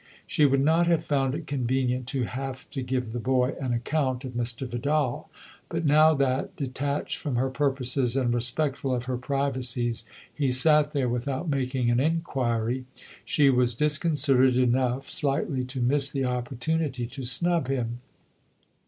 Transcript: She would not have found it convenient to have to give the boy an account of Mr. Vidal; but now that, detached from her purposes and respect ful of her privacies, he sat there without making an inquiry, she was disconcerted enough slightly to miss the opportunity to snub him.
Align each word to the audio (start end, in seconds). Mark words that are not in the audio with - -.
She 0.25 0.47
would 0.47 0.61
not 0.65 0.87
have 0.87 1.05
found 1.05 1.35
it 1.35 1.45
convenient 1.45 2.07
to 2.07 2.23
have 2.23 2.67
to 2.71 2.81
give 2.81 3.11
the 3.13 3.19
boy 3.19 3.53
an 3.61 3.71
account 3.71 4.25
of 4.25 4.33
Mr. 4.33 4.67
Vidal; 4.67 5.29
but 5.69 5.85
now 5.85 6.15
that, 6.15 6.55
detached 6.55 7.17
from 7.17 7.35
her 7.35 7.51
purposes 7.51 8.15
and 8.15 8.33
respect 8.33 8.77
ful 8.79 8.95
of 8.95 9.03
her 9.03 9.15
privacies, 9.19 10.03
he 10.33 10.51
sat 10.51 10.93
there 10.93 11.07
without 11.07 11.47
making 11.49 11.91
an 11.91 11.99
inquiry, 11.99 12.85
she 13.23 13.51
was 13.51 13.75
disconcerted 13.75 14.57
enough 14.57 15.07
slightly 15.07 15.63
to 15.65 15.79
miss 15.79 16.09
the 16.09 16.25
opportunity 16.25 17.05
to 17.05 17.23
snub 17.23 17.67
him. 17.67 17.99